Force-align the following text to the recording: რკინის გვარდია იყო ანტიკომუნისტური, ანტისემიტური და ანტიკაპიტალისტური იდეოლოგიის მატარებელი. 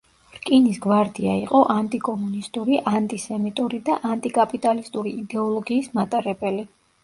რკინის 0.35 0.77
გვარდია 0.85 1.35
იყო 1.41 1.61
ანტიკომუნისტური, 1.73 2.81
ანტისემიტური 3.01 3.83
და 3.93 4.01
ანტიკაპიტალისტური 4.15 5.15
იდეოლოგიის 5.23 5.95
მატარებელი. 6.03 6.69